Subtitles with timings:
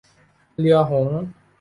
[0.57, 1.19] เรือหงส์